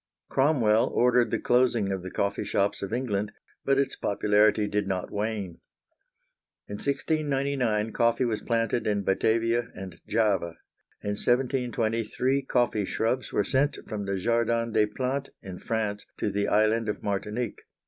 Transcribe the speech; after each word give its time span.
Cromwell 0.29 0.87
ordered 0.91 1.29
the 1.29 1.37
closing 1.39 1.91
of 1.91 2.01
the 2.01 2.09
coffee 2.09 2.43
shops 2.43 2.81
of 2.81 2.91
England, 2.91 3.31
but 3.63 3.77
its 3.77 3.95
popularity 3.95 4.67
did 4.67 4.87
not 4.87 5.11
wane. 5.11 5.59
In 6.67 6.77
1699 6.77 7.91
coffee 7.91 8.25
was 8.25 8.41
planted 8.41 8.87
in 8.87 9.03
Batavia 9.03 9.67
and 9.75 10.01
Java. 10.07 10.57
In 11.03 11.11
1720 11.11 12.03
three 12.05 12.41
coffee 12.41 12.85
shrubs 12.85 13.31
were 13.31 13.43
sent 13.43 13.77
from 13.87 14.05
the 14.07 14.17
Jardin 14.17 14.71
des 14.71 14.87
Plantes 14.87 15.29
in 15.43 15.59
France 15.59 16.07
to 16.17 16.31
the 16.31 16.47
Island 16.47 16.89
of 16.89 17.03
Martinique. 17.03 17.61